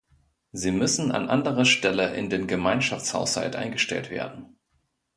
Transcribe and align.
Sie 0.51 0.71
müssen 0.71 1.11
an 1.11 1.29
anderer 1.29 1.63
Stelle 1.63 2.15
in 2.15 2.31
den 2.31 2.47
Gemeinschaftshaushalt 2.47 3.55
eingestellt 3.55 4.09
werden. 4.09 4.57